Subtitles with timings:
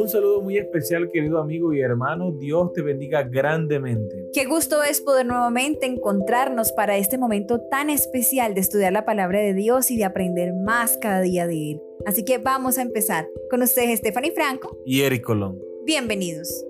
[0.00, 2.32] Un saludo muy especial, querido amigo y hermano.
[2.32, 4.30] Dios te bendiga grandemente.
[4.32, 9.40] Qué gusto es poder nuevamente encontrarnos para este momento tan especial de estudiar la palabra
[9.40, 11.82] de Dios y de aprender más cada día de Él.
[12.06, 15.58] Así que vamos a empezar con ustedes, Stephanie Franco y Eric Colón.
[15.84, 16.64] Bienvenidos.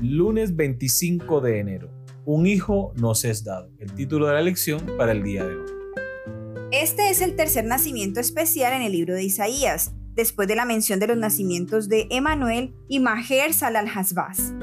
[0.00, 2.03] Lunes 25 de enero.
[2.26, 3.70] Un hijo nos es dado.
[3.78, 5.66] El título de la lección para el día de hoy.
[6.72, 10.98] Este es el tercer nacimiento especial en el libro de Isaías, después de la mención
[11.00, 14.54] de los nacimientos de Emanuel y Maher Salal Hasbaz.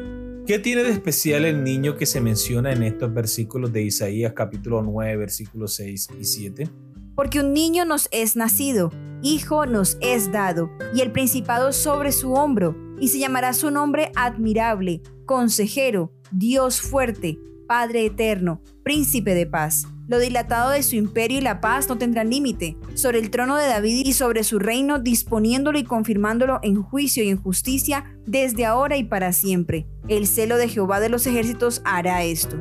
[0.47, 4.81] ¿Qué tiene de especial el niño que se menciona en estos versículos de Isaías capítulo
[4.81, 6.69] 9, versículos 6 y 7?
[7.15, 8.89] Porque un niño nos es nacido,
[9.21, 14.11] hijo nos es dado, y el principado sobre su hombro, y se llamará su nombre
[14.15, 17.37] admirable, consejero, Dios fuerte,
[17.71, 19.87] Padre eterno, príncipe de paz.
[20.09, 23.65] Lo dilatado de su imperio y la paz no tendrán límite, sobre el trono de
[23.65, 28.97] David y sobre su reino, disponiéndolo y confirmándolo en juicio y en justicia desde ahora
[28.97, 29.87] y para siempre.
[30.09, 32.57] El celo de Jehová de los ejércitos hará esto.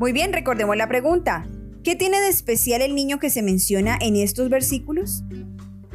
[0.00, 1.46] Muy bien, recordemos la pregunta.
[1.84, 5.22] ¿Qué tiene de especial el niño que se menciona en estos versículos?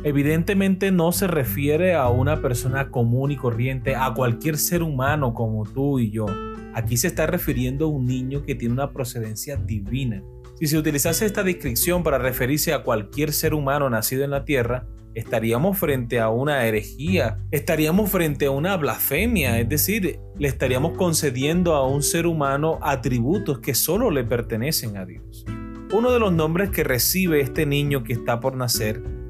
[0.04, 5.64] Evidentemente no se refiere a una persona común y corriente, a cualquier ser humano como
[5.64, 6.26] tú y yo.
[6.74, 10.24] Aquí se está refiriendo a un niño que tiene una procedencia divina.
[10.60, 14.88] Si se utilizase esta descripción para referirse a cualquier ser humano nacido en la tierra,
[15.14, 21.76] estaríamos frente a una herejía, estaríamos frente a una blasfemia, es decir, le estaríamos concediendo
[21.76, 25.46] a un ser humano atributos que solo le pertenecen a Dios.
[25.94, 29.21] Uno de los nombres que recibe este niño que está por nacer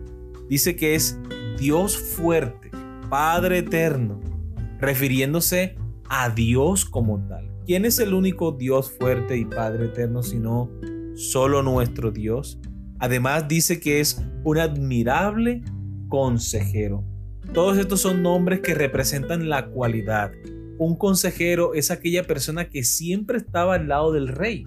[0.52, 1.18] dice que es
[1.58, 2.72] Dios fuerte,
[3.10, 4.20] Padre eterno,
[4.82, 5.78] refiriéndose
[6.10, 7.50] a Dios como tal.
[7.66, 10.70] ¿Quién es el único Dios fuerte y Padre eterno sino
[11.16, 12.60] solo nuestro Dios?
[13.00, 15.64] Además dice que es un admirable
[16.10, 17.06] consejero.
[17.54, 20.34] Todos estos son nombres que representan la cualidad.
[20.78, 24.66] Un consejero es aquella persona que siempre estaba al lado del rey.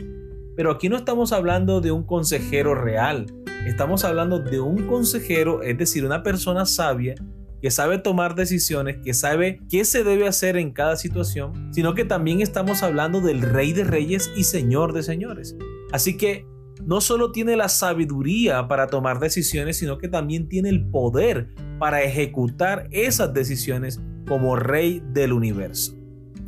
[0.56, 3.26] Pero aquí no estamos hablando de un consejero real.
[3.66, 7.14] Estamos hablando de un consejero, es decir, una persona sabia
[7.62, 12.04] que sabe tomar decisiones, que sabe qué se debe hacer en cada situación, sino que
[12.04, 15.56] también estamos hablando del Rey de Reyes y Señor de Señores.
[15.92, 16.46] Así que
[16.84, 21.48] no solo tiene la sabiduría para tomar decisiones, sino que también tiene el poder
[21.78, 23.98] para ejecutar esas decisiones
[24.28, 25.96] como Rey del universo.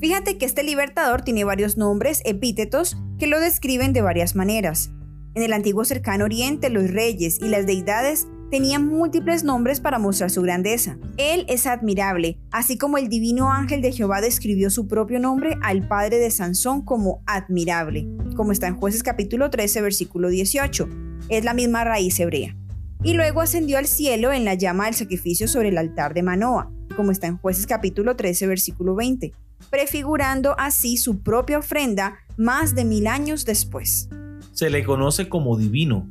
[0.00, 4.90] Fíjate que este libertador tiene varios nombres, epítetos, que lo describen de varias maneras.
[5.36, 10.30] En el antiguo cercano oriente, los reyes y las deidades tenía múltiples nombres para mostrar
[10.30, 10.96] su grandeza.
[11.18, 15.86] Él es admirable, así como el divino ángel de Jehová describió su propio nombre al
[15.86, 20.88] padre de Sansón como admirable, como está en jueces capítulo 13 versículo 18.
[21.28, 22.56] Es la misma raíz hebrea.
[23.02, 26.72] Y luego ascendió al cielo en la llama del sacrificio sobre el altar de Manoa,
[26.96, 29.34] como está en jueces capítulo 13 versículo 20,
[29.68, 34.08] prefigurando así su propia ofrenda más de mil años después.
[34.56, 36.08] Se le conoce como divino,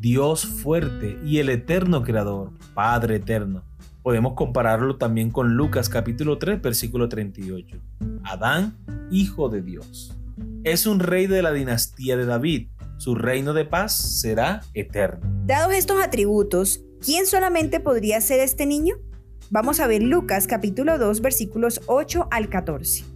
[0.00, 3.64] Dios fuerte y el eterno creador, Padre eterno.
[4.02, 7.78] Podemos compararlo también con Lucas capítulo 3 versículo 38.
[8.22, 8.76] Adán,
[9.10, 10.14] hijo de Dios.
[10.62, 12.68] Es un rey de la dinastía de David.
[12.98, 15.26] Su reino de paz será eterno.
[15.46, 18.96] Dados estos atributos, ¿quién solamente podría ser este niño?
[19.48, 23.15] Vamos a ver Lucas capítulo 2 versículos 8 al 14.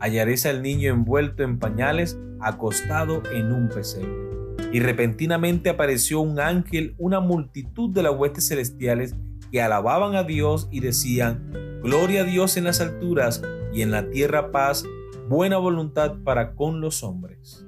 [0.00, 4.28] Hallaréis al niño envuelto en pañales, acostado en un pesebre.
[4.72, 9.16] Y repentinamente apareció un ángel, una multitud de las huestes celestiales
[9.50, 11.52] que alababan a Dios y decían,
[11.82, 13.42] Gloria a Dios en las alturas
[13.72, 14.84] y en la tierra paz,
[15.28, 17.64] buena voluntad para con los hombres.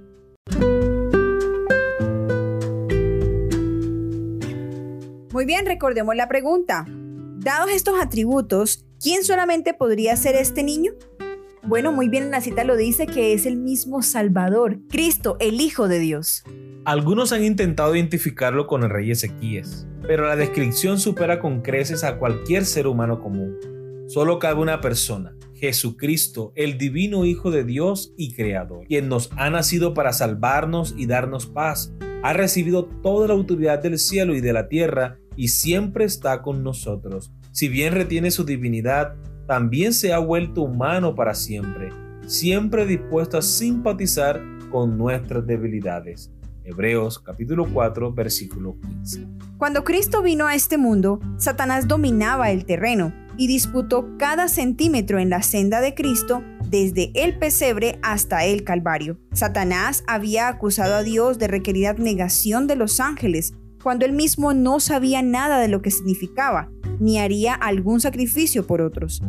[5.32, 6.84] Muy bien, recordemos la pregunta.
[7.38, 10.92] Dados estos atributos, ¿quién solamente podría ser este niño?
[11.62, 15.88] Bueno, muy bien, la cita lo dice que es el mismo Salvador, Cristo, el Hijo
[15.88, 16.42] de Dios.
[16.86, 22.18] Algunos han intentado identificarlo con el rey Ezequías, pero la descripción supera con creces a
[22.18, 23.56] cualquier ser humano común.
[24.08, 29.50] Solo cabe una persona, Jesucristo, el divino Hijo de Dios y Creador, quien nos ha
[29.50, 31.92] nacido para salvarnos y darnos paz,
[32.22, 36.62] Ha recibido toda la autoridad del cielo y de la tierra y siempre está con
[36.62, 37.32] nosotros.
[37.50, 39.16] Si bien retiene su divinidad,
[39.50, 41.92] también se ha vuelto humano para siempre,
[42.24, 46.30] siempre dispuesto a simpatizar con nuestras debilidades.
[46.62, 49.26] Hebreos capítulo 4 versículo 15.
[49.58, 55.30] Cuando Cristo vino a este mundo, Satanás dominaba el terreno y disputó cada centímetro en
[55.30, 59.18] la senda de Cristo desde el pesebre hasta el Calvario.
[59.32, 64.78] Satanás había acusado a Dios de requerida negación de los ángeles, cuando él mismo no
[64.78, 66.70] sabía nada de lo que significaba,
[67.00, 69.22] ni haría algún sacrificio por otros.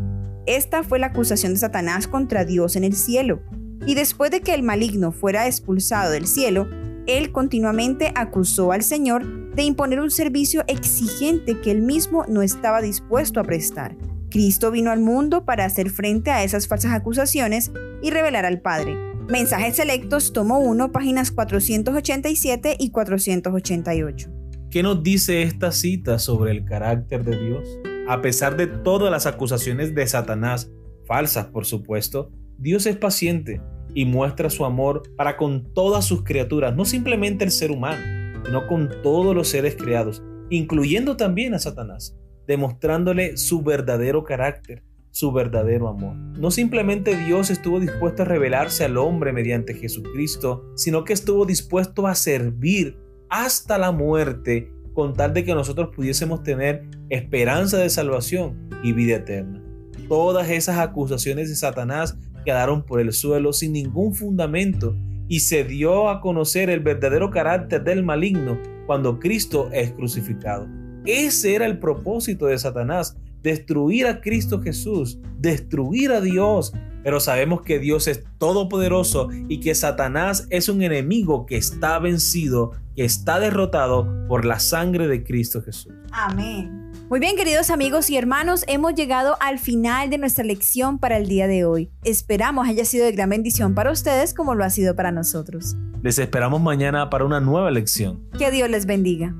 [0.45, 3.41] Esta fue la acusación de Satanás contra Dios en el cielo.
[3.85, 6.68] Y después de que el maligno fuera expulsado del cielo,
[7.07, 12.81] él continuamente acusó al Señor de imponer un servicio exigente que él mismo no estaba
[12.81, 13.95] dispuesto a prestar.
[14.29, 17.71] Cristo vino al mundo para hacer frente a esas falsas acusaciones
[18.01, 18.95] y revelar al Padre.
[19.27, 24.31] Mensajes Selectos, tomo 1, páginas 487 y 488.
[24.71, 27.68] ¿Qué nos dice esta cita sobre el carácter de Dios?
[28.07, 30.71] A pesar de todas las acusaciones de Satanás,
[31.06, 33.62] falsas por supuesto, Dios es paciente
[33.94, 38.01] y muestra su amor para con todas sus criaturas, no simplemente el ser humano,
[38.45, 45.33] sino con todos los seres creados, incluyendo también a Satanás, demostrándole su verdadero carácter, su
[45.33, 46.15] verdadero amor.
[46.15, 52.07] No simplemente Dios estuvo dispuesto a revelarse al hombre mediante Jesucristo, sino que estuvo dispuesto
[52.07, 58.69] a servir hasta la muerte con tal de que nosotros pudiésemos tener esperanza de salvación
[58.83, 59.63] y vida eterna.
[60.07, 64.95] Todas esas acusaciones de Satanás quedaron por el suelo sin ningún fundamento
[65.28, 70.68] y se dio a conocer el verdadero carácter del maligno cuando Cristo es crucificado.
[71.06, 76.74] Ese era el propósito de Satanás, destruir a Cristo Jesús, destruir a Dios.
[77.04, 82.74] Pero sabemos que Dios es todopoderoso y que Satanás es un enemigo que está vencido,
[82.95, 85.93] que está derrotado por la sangre de Cristo Jesús.
[86.11, 86.91] Amén.
[87.09, 91.27] Muy bien, queridos amigos y hermanos, hemos llegado al final de nuestra lección para el
[91.27, 91.91] día de hoy.
[92.03, 95.75] Esperamos haya sido de gran bendición para ustedes como lo ha sido para nosotros.
[96.03, 98.27] Les esperamos mañana para una nueva lección.
[98.38, 99.35] Que Dios les bendiga.